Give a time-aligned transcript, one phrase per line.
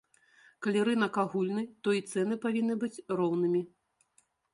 [0.65, 3.61] Калі рынак агульны, то і цэны павінны быць роўнымі.